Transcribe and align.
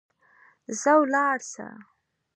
ځه 0.79 0.91
ولاړ 0.99 1.37
سه. 1.51 1.67